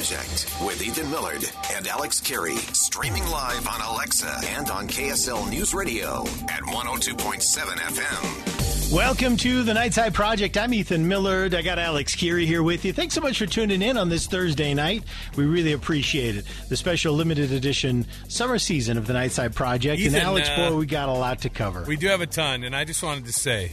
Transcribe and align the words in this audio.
Project 0.00 0.50
with 0.64 0.82
Ethan 0.82 1.10
Millard 1.10 1.44
and 1.74 1.86
Alex 1.86 2.20
Kirry. 2.20 2.56
Streaming 2.72 3.22
live 3.26 3.68
on 3.68 3.82
Alexa 3.82 4.34
and 4.46 4.70
on 4.70 4.88
KSL 4.88 5.50
News 5.50 5.74
Radio 5.74 6.22
at 6.48 6.62
102.7 6.62 7.76
FM. 7.76 8.94
Welcome 8.94 9.36
to 9.36 9.62
the 9.62 9.74
Nightside 9.74 10.14
Project. 10.14 10.56
I'm 10.56 10.72
Ethan 10.72 11.06
Millard. 11.06 11.54
I 11.54 11.60
got 11.60 11.78
Alex 11.78 12.14
Kirry 12.14 12.46
here 12.46 12.62
with 12.62 12.86
you. 12.86 12.94
Thanks 12.94 13.12
so 13.12 13.20
much 13.20 13.38
for 13.38 13.44
tuning 13.44 13.82
in 13.82 13.98
on 13.98 14.08
this 14.08 14.26
Thursday 14.26 14.72
night. 14.72 15.02
We 15.36 15.44
really 15.44 15.72
appreciate 15.72 16.34
it. 16.34 16.46
The 16.70 16.78
special 16.78 17.12
limited 17.12 17.52
edition 17.52 18.06
summer 18.26 18.58
season 18.58 18.96
of 18.96 19.06
the 19.06 19.12
Nightside 19.12 19.54
Project. 19.54 20.00
Ethan, 20.00 20.14
and 20.14 20.24
Alex, 20.24 20.48
uh, 20.48 20.70
boy, 20.70 20.76
we 20.76 20.86
got 20.86 21.10
a 21.10 21.12
lot 21.12 21.42
to 21.42 21.50
cover. 21.50 21.84
We 21.86 21.98
do 21.98 22.06
have 22.06 22.22
a 22.22 22.26
ton, 22.26 22.64
and 22.64 22.74
I 22.74 22.86
just 22.86 23.02
wanted 23.02 23.26
to 23.26 23.34
say, 23.34 23.72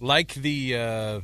like 0.00 0.32
the, 0.32 0.76
uh, 0.78 1.20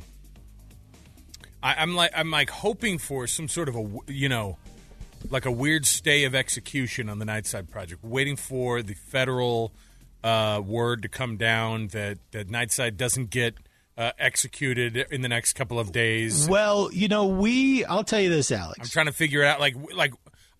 I, 1.63 1.75
I'm 1.75 1.95
like 1.95 2.11
I'm 2.15 2.31
like 2.31 2.49
hoping 2.49 2.97
for 2.97 3.27
some 3.27 3.47
sort 3.47 3.69
of 3.69 3.75
a 3.75 3.87
you 4.07 4.29
know, 4.29 4.57
like 5.29 5.45
a 5.45 5.51
weird 5.51 5.85
stay 5.85 6.23
of 6.23 6.35
execution 6.35 7.09
on 7.09 7.19
the 7.19 7.25
Nightside 7.25 7.69
Project, 7.69 8.03
waiting 8.03 8.35
for 8.35 8.81
the 8.81 8.93
federal 8.93 9.71
uh, 10.23 10.61
word 10.65 11.01
to 11.03 11.09
come 11.09 11.37
down 11.37 11.87
that 11.87 12.17
that 12.31 12.49
Nightside 12.49 12.97
doesn't 12.97 13.29
get 13.29 13.55
uh, 13.97 14.11
executed 14.17 14.97
in 15.11 15.21
the 15.21 15.29
next 15.29 15.53
couple 15.53 15.79
of 15.79 15.91
days. 15.91 16.47
well, 16.47 16.89
you 16.91 17.07
know, 17.07 17.27
we, 17.27 17.85
I'll 17.85 18.03
tell 18.03 18.21
you 18.21 18.29
this, 18.29 18.51
Alex. 18.51 18.79
I'm 18.79 18.87
trying 18.87 19.05
to 19.07 19.11
figure 19.11 19.43
out. 19.43 19.59
Like 19.59 19.75
like 19.93 20.13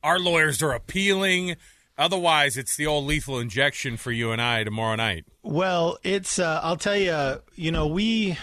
our 0.04 0.20
lawyers 0.20 0.62
are 0.62 0.72
appealing. 0.72 1.56
Otherwise, 1.98 2.58
it's 2.58 2.76
the 2.78 2.88
old 2.88 3.06
lethal 3.06 3.38
injection 3.38 3.96
for 3.98 4.12
you 4.12 4.32
and 4.32 4.42
I 4.42 4.64
tomorrow 4.64 4.96
night. 4.96 5.26
Well, 5.44 5.98
it's, 6.04 6.40
uh, 6.40 6.60
I'll 6.64 6.78
tell 6.78 6.98
you, 6.98 7.42
you 7.56 7.72
know, 7.72 7.86
we, 7.86 8.38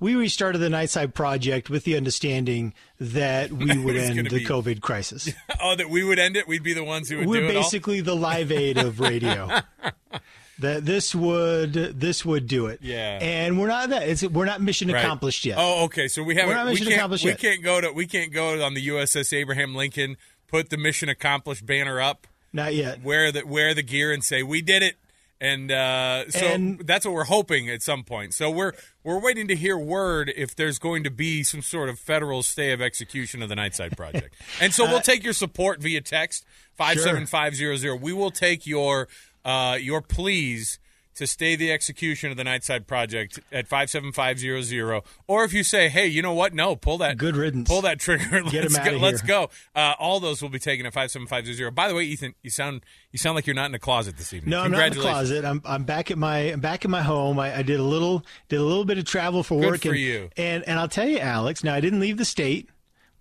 we 0.00 0.14
restarted 0.16 0.60
the 0.60 0.68
Nightside 0.68 1.14
Project 1.14 1.70
with 1.70 1.84
the 1.84 1.96
understanding 1.96 2.74
that 2.98 3.52
we 3.52 3.78
would 3.84 3.96
end 3.96 4.18
the 4.30 4.38
be- 4.38 4.44
COVID 4.44 4.80
crisis. 4.80 5.28
oh, 5.62 5.76
that 5.76 5.88
we 5.90 6.02
would 6.02 6.18
end 6.18 6.36
it. 6.36 6.48
We'd 6.48 6.62
be 6.62 6.72
the 6.72 6.82
ones 6.84 7.08
who 7.10 7.18
would 7.18 7.28
We're 7.28 7.40
do 7.42 7.46
it 7.48 7.56
all? 7.56 7.62
basically 7.62 8.00
the 8.00 8.16
live 8.16 8.50
aid 8.50 8.78
of 8.78 8.98
radio. 8.98 9.60
that 10.58 10.84
this 10.84 11.14
would 11.14 11.72
this 11.72 12.24
would 12.24 12.46
do 12.46 12.66
it. 12.66 12.80
Yeah. 12.82 13.18
And 13.20 13.58
we're 13.58 13.68
not 13.68 13.90
that. 13.90 14.08
It's 14.08 14.22
we're 14.24 14.44
not 14.44 14.60
mission 14.60 14.90
Right. 14.90 15.02
accomplished 15.04 15.44
yet. 15.44 15.56
Oh, 15.58 15.84
okay. 15.84 16.08
So 16.08 16.22
we 16.22 16.34
haven't. 16.34 16.54
not 16.54 16.66
we 16.66 16.72
mission 16.72 16.86
can't. 16.86 16.96
accomplished 16.98 17.24
We 17.24 17.30
yet. 17.30 17.38
can't 17.40 17.62
go 17.62 17.80
to. 17.80 17.92
We 17.92 18.06
can't 18.06 18.32
go 18.32 18.62
on 18.64 18.74
the 18.74 18.88
USS 18.88 19.32
Abraham 19.36 19.74
Lincoln. 19.74 20.16
Put 20.48 20.70
the 20.70 20.76
mission 20.76 21.08
accomplished 21.08 21.64
banner 21.64 22.00
up. 22.00 22.26
Not 22.52 22.74
yet. 22.74 23.02
Wear 23.02 23.30
the 23.30 23.46
wear 23.46 23.72
the 23.74 23.82
gear 23.82 24.12
and 24.12 24.24
say 24.24 24.42
we 24.42 24.60
did 24.62 24.82
it. 24.82 24.96
And 25.42 25.72
uh, 25.72 26.30
so 26.30 26.46
And- 26.46 26.80
that's 26.80 27.06
what 27.06 27.14
we're 27.14 27.24
hoping 27.24 27.70
at 27.70 27.80
some 27.82 28.04
point. 28.04 28.34
So 28.34 28.50
we're 28.50 28.72
we're 29.02 29.18
waiting 29.20 29.48
to 29.48 29.56
hear 29.56 29.78
word 29.78 30.30
if 30.36 30.54
there's 30.54 30.78
going 30.78 31.02
to 31.04 31.10
be 31.10 31.42
some 31.42 31.62
sort 31.62 31.88
of 31.88 31.98
federal 31.98 32.42
stay 32.42 32.72
of 32.72 32.82
execution 32.82 33.42
of 33.42 33.48
the 33.48 33.54
Nightside 33.54 33.96
Project. 33.96 34.34
And 34.60 34.74
so 34.74 34.84
Uh, 34.86 34.90
we'll 34.90 35.00
take 35.00 35.24
your 35.24 35.32
support 35.32 35.80
via 35.80 36.02
text 36.02 36.44
five 36.76 37.00
seven 37.00 37.24
five 37.26 37.54
zero 37.54 37.76
zero. 37.76 37.96
We 37.96 38.12
will 38.12 38.30
take 38.30 38.66
your 38.66 39.08
uh, 39.44 39.78
your 39.80 40.02
pleas 40.02 40.78
to 41.14 41.26
stay 41.26 41.56
the 41.56 41.72
execution 41.72 42.30
of 42.30 42.36
the 42.36 42.44
Nightside 42.44 42.86
Project 42.86 43.40
at 43.52 43.66
five 43.66 43.90
seven 43.90 44.12
five 44.12 44.38
zero 44.38 44.62
zero. 44.62 45.02
Or 45.26 45.44
if 45.44 45.52
you 45.52 45.62
say, 45.62 45.88
hey, 45.88 46.06
you 46.06 46.22
know 46.22 46.32
what? 46.32 46.54
No, 46.54 46.76
pull 46.76 46.98
that 46.98 47.18
Good 47.18 47.36
riddance. 47.36 47.68
Pull 47.68 47.82
that 47.82 47.98
trigger. 47.98 48.42
Get 48.50 48.62
let's 48.64 48.78
'em 48.78 48.84
go. 48.84 48.90
outta 48.90 48.98
Let's 48.98 49.22
go. 49.22 49.50
Uh, 49.74 49.94
all 49.98 50.20
those 50.20 50.40
will 50.42 50.48
be 50.48 50.58
taken 50.58 50.86
at 50.86 50.92
five 50.92 51.10
seven 51.10 51.26
five 51.26 51.44
zero 51.44 51.56
zero. 51.56 51.70
By 51.70 51.88
the 51.88 51.94
way, 51.94 52.04
Ethan, 52.04 52.34
you 52.42 52.50
sound 52.50 52.82
you 53.10 53.18
sound 53.18 53.34
like 53.34 53.46
you're 53.46 53.54
not 53.54 53.66
in 53.66 53.74
a 53.74 53.78
closet 53.78 54.16
this 54.16 54.32
evening. 54.32 54.50
No, 54.50 54.60
I'm 54.60 54.70
not 54.70 54.86
in 54.88 54.94
the 54.94 55.00
closet. 55.00 55.44
I'm 55.44 55.60
I'm 55.64 55.84
back 55.84 56.10
at 56.10 56.18
my 56.18 56.38
I'm 56.38 56.60
back 56.60 56.84
in 56.84 56.90
my 56.90 57.02
home. 57.02 57.38
I, 57.38 57.58
I 57.58 57.62
did 57.62 57.80
a 57.80 57.84
little 57.84 58.24
did 58.48 58.60
a 58.60 58.64
little 58.64 58.84
bit 58.84 58.98
of 58.98 59.04
travel 59.04 59.42
for 59.42 59.60
Good 59.60 59.70
work. 59.70 59.80
for 59.82 59.88
and, 59.90 59.98
you. 59.98 60.30
And 60.36 60.64
and 60.68 60.78
I'll 60.78 60.88
tell 60.88 61.08
you, 61.08 61.18
Alex. 61.18 61.64
Now 61.64 61.74
I 61.74 61.80
didn't 61.80 62.00
leave 62.00 62.16
the 62.16 62.24
state, 62.24 62.68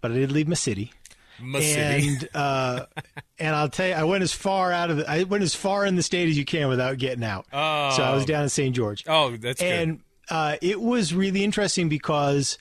but 0.02 0.12
I 0.12 0.16
did 0.16 0.32
leave 0.32 0.48
my 0.48 0.56
city. 0.56 0.94
And 1.42 2.30
uh, 2.34 2.86
and 3.40 3.56
I'll 3.56 3.70
tell 3.70 3.88
you, 3.88 3.94
I 3.94 4.04
went 4.04 4.24
as 4.24 4.34
far 4.34 4.72
out 4.72 4.90
of 4.92 4.98
the, 4.98 5.10
I 5.10 5.24
went 5.24 5.44
as 5.44 5.56
far 5.56 5.86
in 5.86 5.96
the 5.96 6.04
state 6.04 6.30
as 6.30 6.38
you 6.38 6.46
can 6.46 6.68
without 6.68 6.98
getting 6.98 7.24
out. 7.24 7.46
Oh. 7.54 7.92
So 7.96 8.04
I 8.04 8.14
was 8.16 8.26
down 8.26 8.44
in 8.44 8.50
St. 8.50 8.76
George. 8.76 9.04
Oh, 9.08 9.36
that's 9.38 9.62
good. 9.62 9.72
and 9.72 10.00
uh, 10.30 10.58
it 10.62 10.80
was 10.82 11.14
really 11.14 11.44
interesting 11.44 11.90
because 11.90 12.58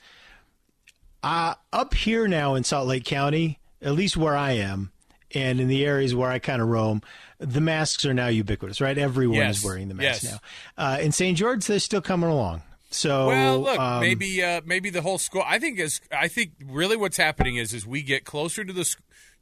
uh, 1.23 1.55
up 1.73 1.93
here 1.93 2.27
now 2.27 2.55
in 2.55 2.63
Salt 2.63 2.87
Lake 2.87 3.05
County, 3.05 3.59
at 3.81 3.93
least 3.93 4.15
where 4.17 4.35
I 4.35 4.53
am, 4.53 4.91
and 5.35 5.59
in 5.59 5.67
the 5.67 5.85
areas 5.85 6.15
where 6.15 6.31
I 6.31 6.39
kind 6.39 6.61
of 6.61 6.67
roam, 6.69 7.01
the 7.39 7.61
masks 7.61 8.05
are 8.05 8.13
now 8.13 8.27
ubiquitous, 8.27 8.81
right? 8.81 8.97
Everyone 8.97 9.37
Yes. 9.37 9.59
is 9.59 9.63
wearing 9.65 9.87
the 9.89 9.93
mask 9.93 10.23
Yes. 10.23 10.31
now. 10.33 10.39
Uh, 10.77 10.97
in 10.99 11.11
St. 11.11 11.37
George, 11.37 11.65
they're 11.65 11.79
still 11.79 12.01
coming 12.01 12.29
along. 12.29 12.61
So 12.89 13.27
Well, 13.27 13.59
look, 13.61 13.79
um, 13.79 14.01
maybe 14.01 14.43
uh, 14.43 14.61
maybe 14.65 14.89
the 14.89 15.01
whole 15.01 15.17
school. 15.17 15.43
I 15.45 15.59
think 15.59 15.79
is 15.79 16.01
I 16.11 16.27
think 16.27 16.53
really 16.65 16.97
what's 16.97 17.17
happening 17.17 17.57
is 17.57 17.73
is 17.73 17.85
we 17.85 18.01
get 18.01 18.25
closer 18.25 18.63
to 18.63 18.73
the 18.73 18.95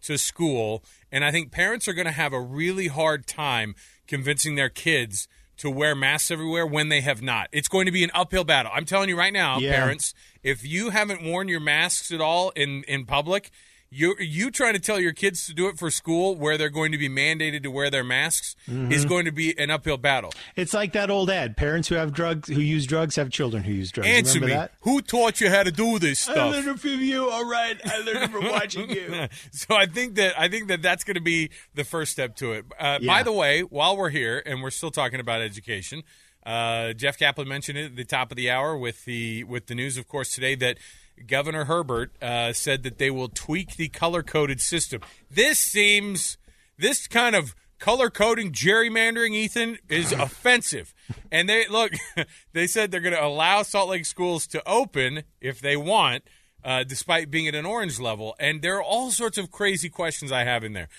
to 0.04 0.18
school, 0.18 0.84
and 1.12 1.24
I 1.26 1.32
think 1.32 1.52
parents 1.52 1.88
are 1.88 1.94
going 1.94 2.06
to 2.06 2.12
have 2.12 2.34
a 2.34 2.42
really 2.42 2.88
hard 2.88 3.26
time 3.26 3.76
convincing 4.08 4.56
their 4.56 4.70
kids 4.70 5.28
to 5.58 5.72
wear 5.72 5.96
masks 5.96 6.30
everywhere 6.30 6.68
when 6.68 6.90
they 6.90 7.02
have 7.02 7.22
not. 7.22 7.48
It's 7.52 7.68
going 7.68 7.88
to 7.88 7.92
be 7.92 8.04
an 8.04 8.12
uphill 8.14 8.44
battle. 8.44 8.72
I'm 8.76 8.86
telling 8.86 9.10
you 9.10 9.18
right 9.18 9.34
now, 9.34 9.58
Yeah. 9.58 9.72
parents, 9.76 10.14
if 10.44 10.64
you 10.66 10.92
haven't 10.92 11.24
worn 11.24 11.48
your 11.48 11.60
masks 11.60 12.12
at 12.12 12.22
all 12.22 12.50
in 12.52 12.84
in 12.84 13.06
public. 13.06 13.50
You 13.90 14.16
you 14.20 14.52
trying 14.52 14.74
to 14.74 14.80
tell 14.80 15.00
your 15.00 15.14
kids 15.14 15.46
to 15.48 15.54
do 15.54 15.68
it 15.70 15.78
for 15.78 15.90
school 15.90 16.36
where 16.36 16.58
they're 16.58 16.70
going 16.70 16.92
to 16.92 16.98
be 16.98 17.08
mandated 17.08 17.64
to 17.64 17.72
wear 17.72 17.90
their 17.90 18.04
masks 18.04 18.56
Mm-hmm. 18.70 18.92
is 18.92 19.06
going 19.06 19.24
to 19.24 19.32
be 19.32 19.58
an 19.58 19.70
uphill 19.72 19.96
battle. 19.96 20.34
it's 20.58 20.74
like 20.74 20.92
that 20.92 21.10
old 21.10 21.30
ad: 21.30 21.56
parents 21.56 21.88
who 21.88 21.96
have 21.96 22.12
drugs, 22.12 22.50
who 22.50 22.60
use 22.60 22.86
drugs, 22.86 23.16
have 23.16 23.30
children 23.30 23.64
who 23.64 23.72
use 23.72 23.92
drugs. 23.94 24.10
Answer 24.10 24.40
Remember 24.42 24.48
me. 24.48 24.60
that? 24.60 24.72
Who 24.82 25.02
taught 25.02 25.40
you 25.40 25.50
how 25.50 25.64
to 25.64 25.72
do 25.72 26.00
this 26.00 26.20
stuff? 26.20 26.36
I 26.36 26.44
learned 26.50 26.68
it 26.68 26.80
from 26.82 27.00
you. 27.00 27.30
All 27.30 27.50
right, 27.50 27.80
I 27.86 28.00
learned 28.00 28.24
it 28.24 28.30
from 28.32 28.44
watching 28.52 28.90
you. 28.90 29.28
so 29.52 29.74
I 29.74 29.86
think 29.86 30.16
that 30.16 30.38
I 30.38 30.50
think 30.50 30.68
that 30.68 30.82
that's 30.82 31.06
going 31.06 31.16
to 31.16 31.22
be 31.22 31.50
the 31.76 31.86
first 31.86 32.12
step 32.12 32.36
to 32.38 32.52
it. 32.52 32.66
Uh, 32.78 33.00
Yeah. 33.00 33.08
By 33.08 33.24
the 33.24 33.32
way, 33.32 33.62
while 33.62 33.96
we're 33.96 34.10
here 34.10 34.44
and 34.46 34.62
we're 34.62 34.70
still 34.72 34.92
talking 34.92 35.22
about 35.22 35.42
education, 35.42 36.04
uh, 36.46 36.92
Jeff 36.92 37.18
Kaplan 37.18 37.48
mentioned 37.48 37.78
it 37.78 37.86
at 37.86 37.96
the 37.96 38.04
top 38.04 38.32
of 38.32 38.36
the 38.36 38.50
hour 38.52 38.78
with 38.78 39.06
the 39.06 39.46
with 39.46 39.68
the 39.68 39.76
news, 39.76 39.96
of 39.98 40.10
course, 40.10 40.32
today 40.36 40.56
that 40.56 40.78
Governor 41.26 41.66
Herbert 41.66 42.12
uh, 42.22 42.54
said 42.54 42.84
that 42.84 42.98
they 42.98 43.10
will 43.10 43.30
tweak 43.30 43.76
the 43.76 43.90
color 43.90 44.24
coded 44.24 44.62
system. 44.62 45.02
This 45.30 45.60
seems 45.60 46.38
this 46.78 47.08
kind 47.08 47.36
of 47.36 47.56
color 47.80 48.10
coding 48.10 48.52
gerrymandering 48.52 49.34
ethan 49.34 49.78
is 49.88 50.12
offensive 50.12 50.96
and 51.32 51.48
they 51.48 51.68
look 51.68 51.92
they 52.54 52.66
said 52.66 52.90
they're 52.90 53.00
going 53.00 53.14
to 53.14 53.24
allow 53.24 53.62
salt 53.62 53.88
lake 53.88 54.04
schools 54.04 54.48
to 54.48 54.68
open 54.68 55.22
if 55.40 55.62
they 55.62 55.78
want 55.78 56.24
uh, 56.68 56.84
despite 56.84 57.32
being 57.32 57.48
at 57.48 57.56
an 57.56 57.66
orange 57.66 58.00
level. 58.00 58.36
And 58.40 58.62
there 58.62 58.76
are 58.76 58.84
all 58.84 59.10
sorts 59.12 59.38
of 59.38 59.52
crazy 59.52 59.90
questions 59.90 60.32
I 60.32 60.44
have 60.44 60.64
in 60.66 60.74
there. 60.74 60.90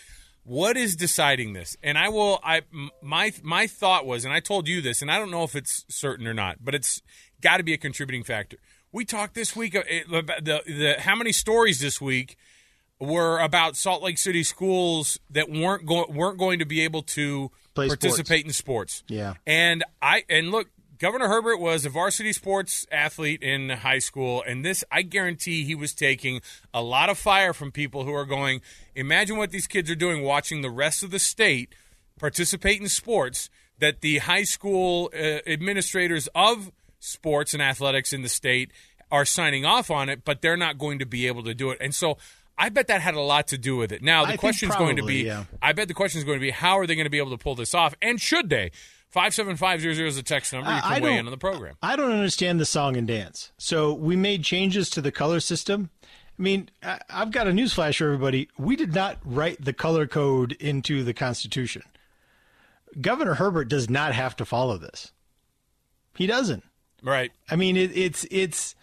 What 0.43 0.79
is 0.79 0.97
deciding 0.97 1.53
this? 1.53 1.77
And 1.83 1.99
I 1.99 2.09
will. 2.09 2.41
I, 2.43 2.63
my 3.03 3.33
my 3.43 3.67
thought 3.67 4.07
was, 4.07 4.25
and 4.25 4.33
I 4.33 4.41
told 4.41 4.67
you 4.67 4.81
this, 4.81 5.03
and 5.03 5.11
I 5.11 5.19
don't 5.19 5.31
know 5.31 5.43
if 5.43 5.55
it's 5.55 5.85
certain 5.89 6.27
or 6.27 6.33
not, 6.33 6.65
but 6.65 6.75
it's 6.75 7.03
got 7.43 7.59
to 7.59 7.63
be 7.63 7.75
a 7.75 7.79
contributing 7.79 8.25
factor. 8.25 8.57
We 8.93 9.05
talked 9.05 9.35
this 9.35 9.55
week 9.55 9.75
uh, 9.77 9.83
about 10.13 10.45
the 10.45 10.63
the 10.67 10.97
how 10.99 11.15
many 11.15 11.33
stories 11.33 11.81
this 11.81 12.01
week 12.01 12.37
were 13.01 13.39
about 13.39 13.77
Salt 13.77 14.03
Lake 14.03 14.19
City 14.19 14.43
schools 14.43 15.21
that 15.31 15.51
weren't 15.51 15.87
going 15.87 16.15
weren't 16.15 16.39
going 16.39 16.59
to 16.59 16.65
be 16.65 16.83
able 16.83 17.03
to 17.03 17.51
Play 17.75 17.89
participate 17.89 18.45
in 18.45 18.53
sports. 18.53 19.05
Yeah. 19.09 19.35
And 19.47 19.85
I 20.03 20.25
and 20.29 20.51
look, 20.51 20.69
Governor 20.99 21.29
Herbert 21.29 21.59
was 21.59 21.85
a 21.87 21.91
varsity 21.91 22.33
sports 22.33 22.87
athlete 22.91 23.43
in 23.43 23.69
high 23.69 24.01
school, 24.01 24.43
and 24.47 24.65
this 24.65 24.83
I 24.91 25.03
guarantee 25.03 25.65
he 25.65 25.75
was 25.75 25.95
taking 25.95 26.41
a 26.75 26.83
lot 26.83 27.09
of 27.09 27.19
fire 27.19 27.53
from 27.53 27.71
people 27.71 28.05
who 28.05 28.13
are 28.13 28.25
going, 28.25 28.63
imagine 28.95 29.37
what 29.37 29.51
these 29.51 29.67
kids 29.67 29.91
are 29.91 29.95
doing 29.97 30.23
watching 30.25 30.63
the 30.63 30.71
rest 30.71 31.03
of 31.03 31.11
the 31.11 31.21
state 31.21 31.75
participate 32.19 32.81
in 32.81 32.89
sports 32.89 33.49
that 33.79 34.01
the 34.01 34.19
high 34.19 34.43
school 34.43 35.09
uh, 35.15 35.39
administrators 35.47 36.29
of 36.35 36.73
sports 37.01 37.55
and 37.55 37.63
athletics 37.63 38.13
in 38.13 38.23
the 38.23 38.29
state 38.29 38.71
are 39.11 39.25
signing 39.25 39.65
off 39.65 39.91
on 39.91 40.09
it, 40.09 40.25
but 40.25 40.43
they're 40.43 40.57
not 40.57 40.79
going 40.79 40.99
to 40.99 41.07
be 41.07 41.27
able 41.27 41.43
to 41.45 41.55
do 41.55 41.71
it. 41.71 41.79
And 41.81 41.95
so 41.95 42.19
I 42.59 42.69
bet 42.69 42.89
that 42.89 43.01
had 43.01 43.15
a 43.15 43.21
lot 43.21 43.49
to 43.49 43.59
do 43.59 43.77
with 43.77 43.93
it. 43.93 44.03
Now, 44.03 44.27
the 44.27 44.37
question 44.37 44.69
is 44.69 44.77
going 44.77 44.97
to 44.97 45.05
be 45.05 45.23
yeah. 45.25 45.45
I 45.63 45.73
bet 45.73 45.89
the 45.89 45.95
question 45.95 46.19
is 46.19 46.25
going 46.25 46.39
to 46.39 46.45
be 46.45 46.51
how 46.51 46.79
are 46.79 46.87
they 46.87 46.97
going 46.97 47.07
to 47.07 47.11
be 47.11 47.19
able 47.19 47.31
to 47.31 47.39
pull 47.39 47.55
this 47.55 47.75
off, 47.75 47.95
and 48.03 48.21
should 48.21 48.51
they? 48.51 48.73
Five 49.09 49.33
seven 49.33 49.57
five 49.57 49.81
zero 49.81 49.95
zero 49.95 50.09
is 50.09 50.17
the 50.17 50.23
text 50.23 50.53
number. 50.53 50.71
You 50.71 50.81
I- 50.83 50.95
can 50.95 51.03
weigh 51.03 51.17
in 51.17 51.27
on 51.27 51.31
the 51.31 51.39
program. 51.39 51.77
I 51.83 51.97
don't 51.97 52.11
understand 52.11 52.61
the 52.61 52.67
song 52.67 52.97
and 52.97 53.07
dance. 53.07 53.53
So 53.57 53.95
we 53.95 54.17
made 54.17 54.43
changes 54.43 54.91
to 54.91 55.01
the 55.01 55.13
color 55.13 55.41
system. 55.41 55.89
I 56.03 56.43
mean, 56.43 56.69
I've 57.09 57.33
got 57.33 57.49
a 57.49 57.51
newsflash 57.51 57.99
for 57.99 58.05
everybody. 58.05 58.49
We 58.59 58.77
did 58.77 58.95
not 58.95 59.19
write 59.25 59.65
the 59.65 59.73
color 59.73 60.07
code 60.07 60.53
into 60.53 61.03
the 61.03 61.15
Constitution. 61.15 61.83
Governor 63.01 63.35
Herbert 63.35 63.69
does 63.69 63.91
not 63.91 64.15
have 64.15 64.37
to 64.37 64.45
follow 64.45 64.77
this. 64.79 65.11
He 66.17 66.27
doesn't. 66.27 66.65
Right. 67.03 67.33
I 67.51 67.57
mean, 67.57 67.77
it, 67.77 67.97
it's 67.97 68.27
it's, 68.31 68.75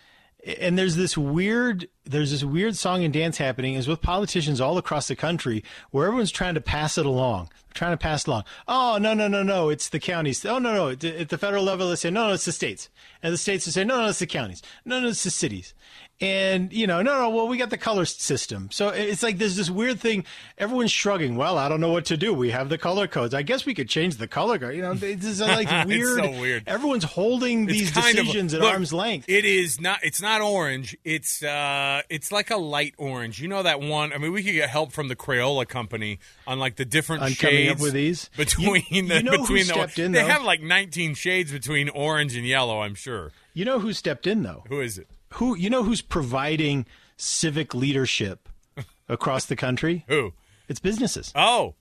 and 0.60 0.78
there's 0.78 0.96
this 0.96 1.18
weird 1.18 1.88
there's 2.06 2.32
this 2.32 2.44
weird 2.44 2.76
song 2.76 3.04
and 3.04 3.14
dance 3.14 3.38
happening 3.38 3.74
is 3.74 3.88
with 3.88 4.02
politicians 4.02 4.62
all 4.62 4.78
across 4.78 5.08
the 5.08 5.16
country 5.16 5.64
where 5.92 6.08
everyone's 6.08 6.32
trying 6.32 6.54
to 6.54 6.62
pass 6.62 6.98
it 6.98 7.06
along, 7.06 7.50
trying 7.76 7.92
to 7.92 7.98
pass 7.98 8.26
along. 8.26 8.46
Oh 8.68 8.98
no 9.00 9.14
no 9.14 9.28
no 9.28 9.44
no! 9.44 9.70
It's 9.70 9.90
the 9.90 10.00
counties. 10.00 10.44
Oh 10.46 10.58
no 10.58 10.74
no! 10.74 10.90
At 10.90 11.30
the, 11.30 11.38
federal 11.38 11.64
level, 11.64 11.90
they 11.90 11.96
say 11.96 12.10
no 12.10 12.28
no 12.30 12.34
it's 12.34 12.46
the 12.46 12.52
states, 12.52 12.90
and 13.22 13.32
the 13.32 13.38
states 13.38 13.68
will 13.68 13.74
say 13.74 13.84
no 13.84 14.02
no 14.02 14.08
it's 14.08 14.20
the 14.20 14.26
counties. 14.26 14.64
No 14.84 15.00
no 15.00 15.10
it's 15.10 15.24
the 15.24 15.30
cities. 15.30 15.76
And 16.22 16.72
you 16.72 16.88
know 16.88 17.02
no 17.02 17.20
no 17.24 17.30
well 17.30 17.50
we 17.50 17.58
got 17.58 17.70
the 17.72 17.78
color 17.78 18.06
system. 18.06 18.70
So 18.72 18.88
it's 18.88 19.22
like 19.22 19.38
there's 19.38 19.58
this 19.58 19.70
weird 19.70 20.00
thing. 20.00 20.24
Everyone's 20.58 20.92
shrugging. 20.92 21.36
Well 21.36 21.58
I 21.58 21.68
don't 21.68 21.82
know 21.82 21.92
what 21.92 22.06
to 22.06 22.16
do. 22.16 22.34
We 22.34 22.52
have 22.52 22.70
the 22.70 22.78
color 22.78 23.06
codes. 23.06 23.34
I 23.34 23.42
guess 23.42 23.66
we 23.66 23.74
could 23.74 23.90
change 23.90 24.16
the 24.16 24.28
color 24.28 24.58
code. 24.58 24.76
You 24.76 24.82
know 24.82 24.94
this 24.94 25.26
is 25.26 25.42
like 25.42 25.70
weird. 25.88 26.24
so 26.24 26.32
weird. 26.40 26.64
Everyone's 26.68 27.04
holding 27.04 27.66
these 27.66 27.92
kind 27.92 28.18
of- 28.18 28.26
decisions 28.26 28.54
at 28.54 28.62
look, 28.62 28.74
arm's 28.74 28.94
length. 28.94 29.28
It 29.28 29.44
is 29.44 29.82
not. 29.82 30.00
It's 30.04 30.22
not 30.22 30.40
orange. 30.40 30.96
It's 31.04 31.44
uh, 31.44 32.02
it's 32.10 32.32
like 32.32 32.50
a 32.50 32.56
light 32.58 32.94
orange. 32.98 33.42
You 33.42 33.50
know 33.50 33.64
that 33.64 33.82
one. 33.82 34.14
I 34.14 34.18
mean, 34.18 34.32
we 34.32 34.42
could 34.42 34.54
get 34.54 34.70
help 34.70 34.94
from 34.94 35.10
the 35.10 35.18
Crayola 35.18 35.68
company 35.68 36.20
on 36.48 36.60
like 36.60 36.78
the 36.78 36.86
different 36.86 37.24
On 37.24 37.32
shades 37.32 37.65
coming 37.68 37.78
up 37.78 37.82
with 37.82 37.94
these? 37.94 38.30
between 38.38 38.84
You- 38.90 39.08
the 39.08 39.16
you 39.18 39.24
know 39.24 39.32
who 39.32 39.38
between 39.40 39.68
the. 39.68 39.74
stepped 39.74 40.00
in, 40.00 40.12
they 40.12 40.22
though? 40.22 40.28
have 40.28 40.44
like 40.44 40.62
19 40.62 41.14
shades 41.16 41.52
between 41.52 41.90
orange 41.90 42.36
and 42.36 42.46
yellow. 42.46 42.82
I'm 42.82 42.96
sure. 42.96 43.32
You 43.54 43.66
know 43.66 43.80
who 43.80 43.94
stepped 43.94 44.28
in 44.28 44.44
though? 44.44 44.64
Who 44.70 44.82
is 44.82 44.98
it? 44.98 45.08
Who 45.34 45.56
you 45.56 45.70
know 45.70 45.84
who's 45.84 46.02
providing 46.02 46.86
civic 47.18 47.74
leadership 47.74 48.48
across 49.10 49.46
the 49.46 49.56
country? 49.56 50.06
Who? 50.08 50.34
It's 50.68 50.80
businesses. 50.80 51.32
Oh, 51.36 51.76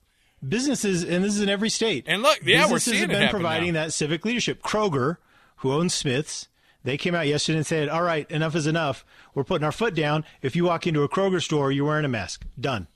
businesses, 0.47 1.03
and 1.03 1.23
this 1.23 1.35
is 1.35 1.41
in 1.41 1.49
every 1.49 1.69
state. 1.69 2.03
And 2.07 2.21
look, 2.21 2.39
yeah, 2.43 2.59
we're 2.65 2.75
businesses 2.75 2.83
seeing 2.99 3.01
have 3.01 3.09
been 3.19 3.29
providing 3.29 3.73
now. 3.73 3.85
that 3.85 3.93
civic 3.93 4.25
leadership. 4.25 4.61
Kroger, 4.61 5.17
who 5.57 5.71
owns 5.71 5.93
Smiths, 5.93 6.47
they 6.83 6.97
came 6.97 7.15
out 7.15 7.27
yesterday 7.27 7.57
and 7.57 7.65
said, 7.65 7.89
"All 7.89 8.03
right, 8.03 8.29
enough 8.29 8.55
is 8.55 8.67
enough. 8.67 9.03
We're 9.33 9.43
putting 9.43 9.65
our 9.65 9.71
foot 9.71 9.95
down. 9.95 10.23
If 10.41 10.55
you 10.55 10.65
walk 10.65 10.85
into 10.85 11.01
a 11.03 11.09
Kroger 11.09 11.41
store, 11.41 11.71
you're 11.71 11.85
wearing 11.85 12.05
a 12.05 12.09
mask. 12.09 12.45
Done." 12.59 12.87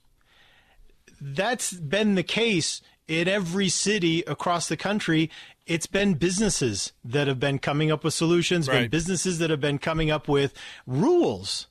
That's 1.21 1.73
been 1.73 2.15
the 2.15 2.23
case 2.23 2.81
in 3.07 3.27
every 3.27 3.69
city 3.69 4.21
across 4.27 4.67
the 4.67 4.77
country. 4.77 5.29
It's 5.65 5.87
been 5.87 6.13
businesses 6.15 6.93
that 7.03 7.27
have 7.27 7.39
been 7.39 7.59
coming 7.59 7.91
up 7.91 8.03
with 8.03 8.13
solutions, 8.13 8.67
been 8.67 8.75
Right. 8.83 8.91
businesses 8.91 9.39
that 9.39 9.49
have 9.49 9.61
been 9.61 9.77
coming 9.79 10.11
up 10.11 10.27
with 10.27 10.53
rules 10.85 11.67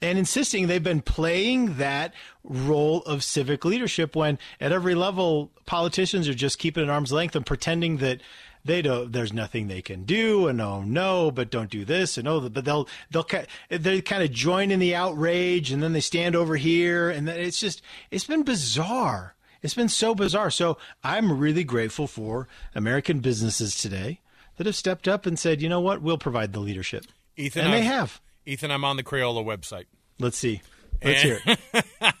and 0.00 0.18
insisting 0.18 0.66
they've 0.66 0.82
been 0.82 1.00
playing 1.00 1.76
that 1.76 2.12
role 2.42 3.02
of 3.02 3.22
civic 3.22 3.64
leadership 3.64 4.16
when 4.16 4.38
at 4.60 4.72
every 4.72 4.94
level 4.96 5.52
politicians 5.64 6.28
are 6.28 6.34
just 6.34 6.58
keeping 6.58 6.82
at 6.82 6.90
arm's 6.90 7.12
length 7.12 7.36
and 7.36 7.46
pretending 7.46 7.98
that 7.98 8.20
they 8.64 8.80
don't 8.82 9.12
there's 9.12 9.32
nothing 9.32 9.66
they 9.68 9.82
can 9.82 10.04
do 10.04 10.46
and 10.46 10.60
oh 10.60 10.82
no 10.82 11.30
but 11.30 11.50
don't 11.50 11.70
do 11.70 11.84
this 11.84 12.16
and 12.16 12.28
oh 12.28 12.48
but 12.48 12.64
they'll 12.64 12.88
they'll 13.10 13.26
they 13.68 14.00
kind 14.00 14.22
of 14.22 14.30
join 14.30 14.70
in 14.70 14.78
the 14.78 14.94
outrage 14.94 15.72
and 15.72 15.82
then 15.82 15.92
they 15.92 16.00
stand 16.00 16.36
over 16.36 16.56
here 16.56 17.10
and 17.10 17.26
then 17.26 17.38
it's 17.38 17.58
just 17.60 17.82
it's 18.10 18.24
been 18.24 18.42
bizarre. 18.44 19.34
It's 19.62 19.74
been 19.74 19.88
so 19.88 20.14
bizarre. 20.14 20.50
So 20.50 20.76
i'm 21.04 21.38
really 21.38 21.64
grateful 21.64 22.06
for 22.06 22.46
american 22.74 23.20
businesses 23.20 23.76
today 23.76 24.20
that 24.56 24.66
have 24.66 24.76
stepped 24.76 25.08
up 25.08 25.26
and 25.26 25.38
said 25.38 25.60
you 25.62 25.68
know 25.68 25.80
what? 25.80 26.02
We'll 26.02 26.18
provide 26.18 26.52
the 26.52 26.60
leadership. 26.60 27.06
Ethan, 27.36 27.64
and 27.64 27.72
they 27.72 27.78
I've- 27.78 27.86
have. 27.86 28.20
Ethan, 28.44 28.70
I'm 28.70 28.84
on 28.84 28.96
the 28.96 29.02
Crayola 29.04 29.44
website. 29.44 29.86
let's 30.18 30.36
see. 30.36 30.62
Let's 31.02 31.22
hear 31.22 31.40
it. 31.46 31.84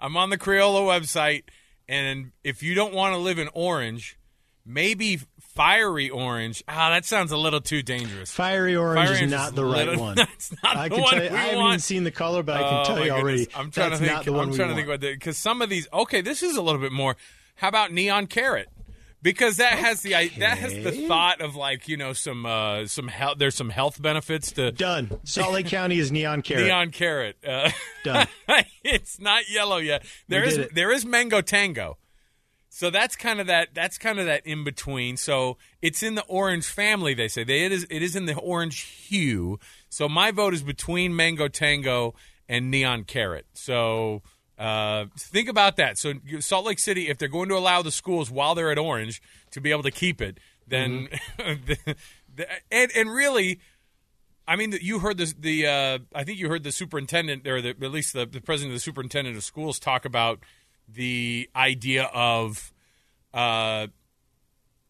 I'm 0.00 0.16
on 0.16 0.30
the 0.30 0.38
Crayola 0.38 0.80
website, 0.86 1.42
and 1.88 2.32
if 2.42 2.62
you 2.62 2.74
don't 2.74 2.94
want 2.94 3.14
to 3.14 3.18
live 3.18 3.38
in 3.38 3.48
orange, 3.54 4.16
maybe 4.64 5.20
fiery 5.54 6.10
orange. 6.10 6.62
Ah, 6.68 6.90
that 6.90 7.04
sounds 7.04 7.32
a 7.32 7.36
little 7.36 7.60
too 7.60 7.82
dangerous. 7.82 8.30
Fiery 8.30 8.76
orange 8.76 9.08
Fiery 9.08 9.24
is 9.24 9.30
not 9.30 9.48
is 9.50 9.54
the 9.54 9.64
right 9.64 9.98
one. 9.98 10.14
that's 10.16 10.52
not 10.62 10.76
I 10.76 10.88
the 10.88 10.98
one 11.00 11.14
you, 11.16 11.22
we 11.22 11.28
I 11.28 11.36
haven't 11.36 11.58
want. 11.58 11.68
even 11.70 11.80
seen 11.80 12.04
the 12.04 12.10
color, 12.10 12.42
but 12.42 12.56
I 12.56 12.60
can 12.62 12.74
Oh, 12.80 12.84
tell 12.84 13.04
you 13.04 13.10
already. 13.12 13.48
I'm 13.54 13.70
trying 13.70 13.90
to 13.92 13.96
think. 13.96 14.12
not 14.12 14.24
the 14.24 14.32
one 14.32 14.48
I'm 14.48 14.54
trying 14.54 14.68
to 14.70 14.74
think 14.74 14.86
about 14.88 15.00
that 15.00 15.14
because 15.14 15.38
some 15.38 15.62
of 15.62 15.68
these. 15.70 15.86
Okay, 15.92 16.20
this 16.20 16.42
is 16.42 16.56
a 16.56 16.62
little 16.62 16.80
bit 16.80 16.92
more. 16.92 17.16
How 17.56 17.68
about 17.68 17.92
neon 17.92 18.26
carrot? 18.26 18.68
Because 19.22 19.56
that 19.56 19.78
has 19.78 20.02
the 20.02 20.14
I 20.16 20.28
that 20.38 20.58
has 20.58 20.74
the 20.74 21.06
thought 21.08 21.40
of 21.40 21.56
like 21.56 21.88
you 21.88 21.96
know 21.96 22.12
some 22.12 22.44
uh, 22.44 22.84
some 22.86 23.08
health. 23.08 23.38
There's 23.38 23.54
some 23.54 23.70
health 23.70 24.02
benefits 24.02 24.52
to 24.52 24.70
Done. 24.70 25.18
Salt 25.24 25.54
Lake 25.54 25.66
County 25.66 25.98
is 25.98 26.12
neon 26.12 26.42
carrot. 26.42 26.64
neon 26.64 26.90
carrot. 26.90 27.36
Uh, 27.42 27.70
Done. 28.04 28.26
it's 28.84 29.18
not 29.18 29.48
yellow 29.48 29.78
yet. 29.78 30.04
There 30.28 30.44
is 30.44 30.68
there 30.74 30.92
is 30.92 31.06
mango 31.06 31.40
tango. 31.40 31.96
So 32.74 32.90
that's 32.90 33.14
kind 33.14 33.40
of 33.40 33.46
that 33.46 33.68
that's 33.72 33.98
kind 33.98 34.18
of 34.18 34.26
that 34.26 34.44
in 34.44 34.64
between. 34.64 35.16
So 35.16 35.58
it's 35.80 36.02
in 36.02 36.16
the 36.16 36.24
orange 36.24 36.66
family. 36.66 37.14
They 37.14 37.28
say 37.28 37.44
they, 37.44 37.64
it 37.64 37.70
is 37.70 37.86
it 37.88 38.02
is 38.02 38.16
in 38.16 38.26
the 38.26 38.34
orange 38.34 38.80
hue. 38.80 39.60
So 39.90 40.08
my 40.08 40.32
vote 40.32 40.54
is 40.54 40.64
between 40.64 41.14
mango 41.14 41.46
tango 41.46 42.16
and 42.48 42.72
neon 42.72 43.04
carrot. 43.04 43.46
So 43.52 44.22
uh, 44.58 45.04
think 45.16 45.48
about 45.48 45.76
that. 45.76 45.98
So 45.98 46.14
Salt 46.40 46.66
Lake 46.66 46.80
City, 46.80 47.06
if 47.06 47.16
they're 47.16 47.28
going 47.28 47.48
to 47.50 47.56
allow 47.56 47.80
the 47.80 47.92
schools 47.92 48.28
while 48.28 48.56
they're 48.56 48.72
at 48.72 48.78
orange 48.78 49.22
to 49.52 49.60
be 49.60 49.70
able 49.70 49.84
to 49.84 49.92
keep 49.92 50.20
it, 50.20 50.38
then 50.66 51.10
the, 51.38 51.96
the, 52.34 52.48
and 52.72 52.90
and 52.96 53.08
really. 53.08 53.60
I 54.46 54.56
mean, 54.56 54.76
you 54.82 54.98
heard 54.98 55.16
the 55.16 55.32
the 55.38 55.66
uh, 55.68 55.98
I 56.12 56.24
think 56.24 56.38
you 56.38 56.48
heard 56.48 56.64
the 56.64 56.72
superintendent 56.72 57.46
or 57.46 57.62
the, 57.62 57.70
at 57.70 57.90
least 57.92 58.12
the, 58.12 58.26
the 58.26 58.40
president 58.40 58.72
of 58.72 58.76
the 58.76 58.82
superintendent 58.82 59.36
of 59.36 59.44
schools 59.44 59.78
talk 59.78 60.04
about 60.04 60.40
the 60.88 61.48
idea 61.56 62.04
of, 62.04 62.72
uh, 63.32 63.86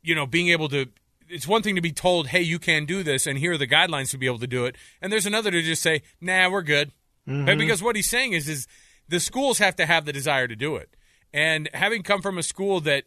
you 0.03 0.15
know, 0.15 0.27
being 0.27 0.49
able 0.49 0.69
to. 0.71 0.87
It's 1.29 1.49
one 1.49 1.63
thing 1.63 1.75
to 1.77 1.81
be 1.81 1.93
told, 1.93 2.29
"Hey, 2.29 2.43
you 2.43 2.59
can 2.59 2.85
do 2.85 3.03
this," 3.03 3.27
and 3.27 3.39
here 3.39 3.53
are 3.53 3.59
the 3.59 3.67
guidelines 3.67 4.11
to 4.11 4.19
be 4.19 4.27
able 4.27 4.39
to 4.41 4.47
do 4.47 4.67
it, 4.67 4.77
and 5.01 5.11
there's 5.13 5.27
another 5.27 5.51
to 5.51 5.63
just 5.63 5.83
say, 5.83 6.03
"Nah, 6.21 6.49
we're 6.51 6.63
good," 6.63 6.93
And 7.27 7.59
because 7.59 7.83
what 7.83 7.97
he's 7.97 8.11
saying 8.11 8.35
is, 8.35 8.49
is 8.49 8.67
the 9.09 9.19
schools 9.19 9.57
have 9.59 9.75
to 9.77 9.87
have 9.87 10.05
the 10.05 10.13
desire 10.13 10.47
to 10.47 10.55
do 10.55 10.77
it, 10.77 10.95
and 11.33 11.71
having 11.73 12.03
come 12.03 12.21
from 12.21 12.37
a 12.37 12.43
school 12.43 12.81
that 12.83 13.05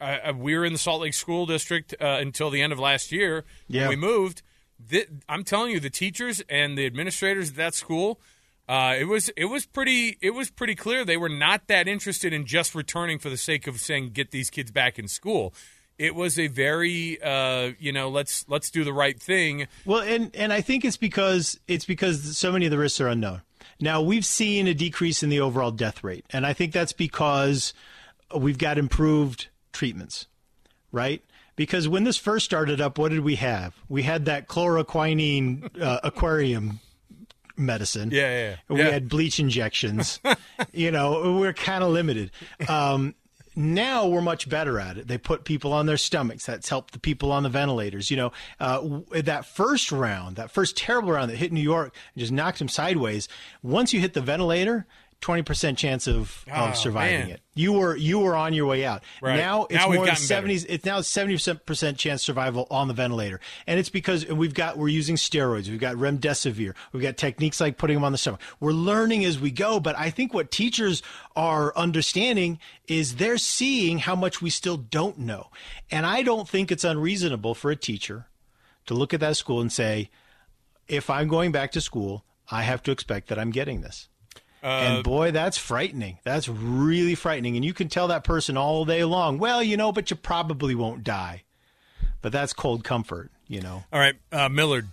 uh, 0.00 0.32
we 0.34 0.56
were 0.56 0.64
in 0.64 0.72
the 0.72 0.78
Salt 0.78 1.02
Lake 1.02 1.12
School 1.14 1.44
District 1.44 1.94
uh, 2.00 2.16
until 2.20 2.48
the 2.50 2.62
end 2.62 2.72
of 2.72 2.78
last 2.78 3.12
year 3.12 3.44
Yeah. 3.68 3.82
when 3.82 3.90
we 3.90 3.96
moved. 3.96 4.42
Th- 4.90 5.08
I'm 5.28 5.44
telling 5.44 5.70
you, 5.72 5.80
the 5.80 5.90
teachers 5.90 6.40
and 6.48 6.78
the 6.78 6.86
administrators 6.86 7.50
at 7.50 7.56
that 7.56 7.74
school, 7.74 8.20
uh, 8.68 8.94
it 8.98 9.04
was 9.04 9.30
it 9.30 9.46
was 9.46 9.64
pretty 9.64 10.18
it 10.20 10.30
was 10.30 10.50
pretty 10.50 10.74
clear 10.74 11.04
they 11.04 11.16
were 11.16 11.30
not 11.30 11.66
that 11.68 11.88
interested 11.88 12.34
in 12.34 12.44
just 12.44 12.74
returning 12.74 13.18
for 13.18 13.30
the 13.30 13.36
sake 13.36 13.66
of 13.66 13.80
saying 13.80 14.10
get 14.10 14.30
these 14.30 14.50
kids 14.50 14.70
back 14.70 14.98
in 14.98 15.08
school. 15.08 15.54
It 15.98 16.14
was 16.14 16.38
a 16.38 16.48
very 16.48 17.20
uh, 17.22 17.72
you 17.78 17.92
know 17.92 18.10
let's 18.10 18.44
let's 18.46 18.70
do 18.70 18.84
the 18.84 18.92
right 18.92 19.18
thing. 19.18 19.68
Well, 19.86 20.02
and 20.02 20.34
and 20.36 20.52
I 20.52 20.60
think 20.60 20.84
it's 20.84 20.98
because 20.98 21.58
it's 21.66 21.86
because 21.86 22.36
so 22.36 22.52
many 22.52 22.66
of 22.66 22.70
the 22.70 22.78
risks 22.78 23.00
are 23.00 23.08
unknown. 23.08 23.40
Now 23.80 24.02
we've 24.02 24.26
seen 24.26 24.66
a 24.66 24.74
decrease 24.74 25.22
in 25.22 25.30
the 25.30 25.40
overall 25.40 25.70
death 25.70 26.04
rate, 26.04 26.26
and 26.30 26.44
I 26.46 26.52
think 26.52 26.72
that's 26.72 26.92
because 26.92 27.72
we've 28.36 28.58
got 28.58 28.76
improved 28.76 29.48
treatments, 29.72 30.26
right? 30.92 31.24
Because 31.56 31.88
when 31.88 32.04
this 32.04 32.18
first 32.18 32.44
started 32.44 32.80
up, 32.80 32.98
what 32.98 33.10
did 33.10 33.20
we 33.20 33.36
have? 33.36 33.74
We 33.88 34.02
had 34.02 34.26
that 34.26 34.46
chloroquine 34.46 35.82
uh, 35.82 36.00
aquarium 36.04 36.80
medicine. 37.58 38.10
Yeah, 38.12 38.22
yeah, 38.22 38.48
yeah. 38.50 38.56
We 38.68 38.78
Yeah. 38.80 38.90
had 38.90 39.08
bleach 39.08 39.38
injections. 39.40 40.20
you 40.72 40.90
know, 40.90 41.36
we're 41.38 41.52
kind 41.52 41.82
of 41.84 41.90
limited. 41.90 42.30
Um, 42.68 43.14
now 43.56 44.06
we're 44.06 44.20
much 44.22 44.48
better 44.48 44.78
at 44.78 44.98
it. 44.98 45.08
They 45.08 45.18
put 45.18 45.44
people 45.44 45.72
on 45.72 45.86
their 45.86 45.96
stomachs. 45.96 46.46
That's 46.46 46.68
helped 46.68 46.92
the 46.92 47.00
people 47.00 47.32
on 47.32 47.42
the 47.42 47.48
ventilators. 47.48 48.08
You 48.10 48.16
know, 48.16 48.32
uh, 48.60 49.00
that 49.10 49.46
first 49.46 49.90
round, 49.90 50.36
that 50.36 50.50
first 50.52 50.76
terrible 50.76 51.10
round 51.10 51.30
that 51.30 51.36
hit 51.38 51.52
New 51.52 51.60
York 51.60 51.92
just 52.16 52.30
knocked 52.30 52.60
them 52.60 52.68
sideways. 52.68 53.28
Once 53.62 53.92
you 53.92 53.98
hit 54.00 54.14
the 54.14 54.20
ventilator, 54.20 54.86
twenty 55.20 55.42
percent 55.42 55.76
chance 55.78 56.06
of, 56.06 56.44
um, 56.50 56.54
Oh, 56.54 56.64
of 56.66 56.76
surviving 56.76 57.20
man. 57.20 57.30
it. 57.30 57.40
You 57.54 57.72
were 57.72 57.96
you 57.96 58.20
were 58.20 58.36
on 58.36 58.52
your 58.52 58.66
way 58.66 58.84
out. 58.84 59.02
Right. 59.20 59.36
Now 59.36 59.64
it's 59.64 59.74
Now 59.74 59.90
more 59.90 60.06
than 60.06 60.16
seventies. 60.16 60.64
It's 60.64 60.84
now 60.84 61.00
seventy 61.00 61.36
percent 61.66 61.98
chance 61.98 62.22
survival 62.22 62.66
on 62.70 62.86
the 62.88 62.94
ventilator, 62.94 63.40
and 63.66 63.80
it's 63.80 63.88
because 63.88 64.26
we've 64.26 64.54
got 64.54 64.78
we're 64.78 64.88
using 64.88 65.16
steroids. 65.16 65.68
We've 65.68 65.80
got 65.80 65.96
remdesivir. 65.96 66.74
We've 66.92 67.02
got 67.02 67.16
techniques 67.16 67.60
like 67.60 67.78
putting 67.78 67.96
them 67.96 68.04
on 68.04 68.12
the 68.12 68.18
stomach. 68.18 68.40
We're 68.60 68.72
learning 68.72 69.24
as 69.24 69.40
we 69.40 69.50
go. 69.50 69.80
But 69.80 69.98
I 69.98 70.10
think 70.10 70.32
what 70.32 70.50
teachers 70.50 71.02
are 71.34 71.72
understanding 71.76 72.58
is 72.86 73.16
they're 73.16 73.38
seeing 73.38 73.98
how 73.98 74.14
much 74.14 74.40
we 74.40 74.50
still 74.50 74.76
don't 74.76 75.18
know, 75.18 75.48
and 75.90 76.06
I 76.06 76.22
don't 76.22 76.48
think 76.48 76.70
it's 76.70 76.84
unreasonable 76.84 77.54
for 77.54 77.70
a 77.70 77.76
teacher 77.76 78.26
to 78.86 78.94
look 78.94 79.12
at 79.12 79.20
that 79.20 79.36
school 79.36 79.60
and 79.60 79.70
say, 79.72 80.10
if 80.86 81.10
I'm 81.10 81.28
going 81.28 81.52
back 81.52 81.72
to 81.72 81.80
school, 81.80 82.24
I 82.50 82.62
have 82.62 82.82
to 82.84 82.90
expect 82.90 83.28
that 83.28 83.38
I'm 83.38 83.50
getting 83.50 83.82
this. 83.82 84.07
Uh, 84.62 84.66
and 84.66 85.04
boy, 85.04 85.30
that's 85.30 85.56
frightening. 85.56 86.18
That's 86.24 86.48
really 86.48 87.14
frightening. 87.14 87.56
And 87.56 87.64
you 87.64 87.72
can 87.72 87.88
tell 87.88 88.08
that 88.08 88.24
person 88.24 88.56
all 88.56 88.84
day 88.84 89.04
long, 89.04 89.38
well, 89.38 89.62
you 89.62 89.76
know, 89.76 89.92
but 89.92 90.10
you 90.10 90.16
probably 90.16 90.74
won't 90.74 91.04
die. 91.04 91.44
But 92.22 92.32
that's 92.32 92.52
cold 92.52 92.82
comfort, 92.82 93.30
you 93.46 93.60
know. 93.60 93.84
All 93.92 94.00
right, 94.00 94.16
uh, 94.32 94.48
Millard. 94.48 94.88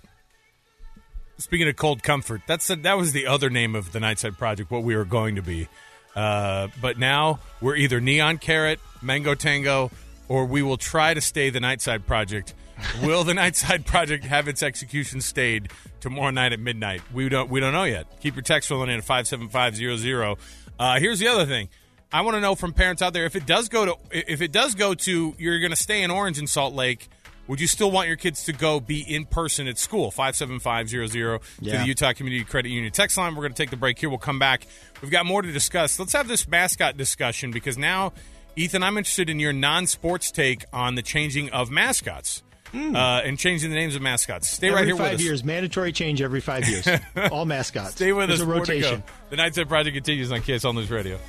Speaking 1.37 1.67
of 1.67 1.75
cold 1.75 2.03
comfort, 2.03 2.41
that's 2.47 2.67
that 2.67 2.97
was 2.97 3.11
the 3.11 3.27
other 3.27 3.49
name 3.49 3.75
of 3.75 3.91
the 3.91 3.99
Nightside 3.99 4.37
Project. 4.37 4.71
What 4.71 4.83
we 4.83 4.95
were 4.95 5.05
going 5.05 5.35
to 5.35 5.41
be, 5.41 5.67
uh, 6.15 6.69
but 6.79 6.97
now 6.97 7.39
we're 7.59 7.75
either 7.75 7.99
Neon 7.99 8.37
Carrot, 8.37 8.79
Mango 9.01 9.33
Tango, 9.33 9.91
or 10.29 10.45
we 10.45 10.61
will 10.61 10.77
try 10.77 11.13
to 11.13 11.21
stay 11.21 11.49
the 11.49 11.59
Nightside 11.59 12.05
Project. 12.05 12.53
Will 13.01 13.23
the 13.23 13.33
Nightside 13.33 13.85
Project 13.85 14.23
have 14.25 14.47
its 14.47 14.63
execution 14.63 15.21
stayed 15.21 15.71
tomorrow 15.99 16.31
night 16.31 16.53
at 16.53 16.59
midnight? 16.59 17.01
We 17.13 17.29
don't. 17.29 17.49
We 17.49 17.59
don't 17.59 17.73
know 17.73 17.83
yet. 17.83 18.19
Keep 18.21 18.35
your 18.35 18.43
text 18.43 18.69
rolling 18.69 18.89
in 18.89 18.97
at 18.97 19.03
five 19.03 19.27
seven 19.27 19.49
five 19.49 19.75
zero 19.75 19.97
zero. 19.97 20.37
Uh, 20.79 20.99
here's 20.99 21.19
the 21.19 21.27
other 21.27 21.45
thing. 21.45 21.69
I 22.11 22.21
want 22.21 22.35
to 22.35 22.41
know 22.41 22.55
from 22.55 22.73
parents 22.73 23.01
out 23.01 23.13
there 23.13 23.25
if 23.25 23.35
it 23.35 23.45
does 23.45 23.69
go 23.69 23.85
to 23.85 23.95
if 24.11 24.41
it 24.41 24.51
does 24.51 24.75
go 24.75 24.93
to 24.93 25.35
you're 25.37 25.59
going 25.59 25.71
to 25.71 25.77
stay 25.77 26.03
in 26.03 26.11
Orange 26.11 26.39
in 26.39 26.47
Salt 26.47 26.73
Lake. 26.73 27.09
Would 27.47 27.61
you 27.61 27.67
still 27.67 27.91
want 27.91 28.07
your 28.07 28.17
kids 28.17 28.45
to 28.45 28.53
go 28.53 28.79
be 28.79 29.01
in 29.01 29.25
person 29.25 29.67
at 29.67 29.77
school? 29.77 30.09
57500 30.09 31.11
to 31.11 31.39
the 31.59 31.85
Utah 31.85 32.13
Community 32.13 32.43
Credit 32.43 32.69
Union 32.69 32.91
text 32.91 33.17
line. 33.17 33.35
We're 33.35 33.43
going 33.43 33.53
to 33.53 33.61
take 33.61 33.69
the 33.69 33.77
break 33.77 33.99
here. 33.99 34.09
We'll 34.09 34.17
come 34.17 34.39
back. 34.39 34.65
We've 34.99 35.11
got 35.11 35.27
more 35.27 35.43
to 35.43 35.51
discuss. 35.51 35.99
Let's 35.99 36.13
have 36.13 36.27
this 36.27 36.47
mascot 36.47 36.97
discussion 36.97 37.51
because 37.51 37.77
now, 37.77 38.13
Ethan, 38.55 38.81
I'm 38.81 38.97
interested 38.97 39.29
in 39.29 39.39
your 39.39 39.53
non 39.53 39.85
sports 39.85 40.31
take 40.31 40.65
on 40.73 40.95
the 40.95 41.03
changing 41.03 41.51
of 41.51 41.69
mascots 41.69 42.41
uh, 42.75 43.21
and 43.23 43.37
changing 43.39 43.69
the 43.69 43.75
names 43.75 43.95
of 43.95 44.01
mascots. 44.01 44.47
Stay 44.49 44.67
every 44.67 44.79
right 44.79 44.85
here 44.87 44.95
five 44.95 45.11
with 45.13 45.19
us. 45.21 45.25
years, 45.25 45.43
mandatory 45.43 45.91
change 45.91 46.21
every 46.21 46.41
five 46.41 46.67
years. 46.67 46.87
All 47.31 47.45
mascots. 47.45 47.91
Stay 47.91 48.11
with 48.11 48.27
There's 48.27 48.41
us. 48.41 48.47
a 48.47 48.49
rotation. 48.49 49.03
The 49.29 49.37
Nightside 49.37 49.67
Project 49.67 49.95
continues 49.95 50.31
on 50.31 50.39
KSL 50.41 50.73
News 50.75 50.91
Radio. 50.91 51.19